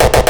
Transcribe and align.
you. 0.00 0.27